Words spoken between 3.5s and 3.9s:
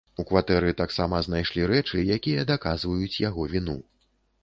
віну.